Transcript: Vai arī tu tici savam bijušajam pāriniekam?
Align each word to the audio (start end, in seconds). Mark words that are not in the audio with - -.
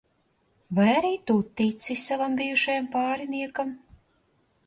Vai 0.79 0.85
arī 0.93 1.11
tu 1.27 1.33
tici 1.61 1.97
savam 2.05 2.39
bijušajam 2.41 2.89
pāriniekam? 2.97 3.77